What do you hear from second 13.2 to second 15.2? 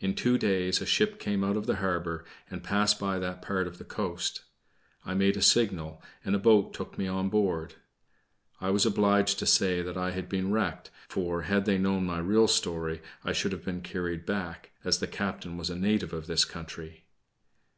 I should have been carried back, as the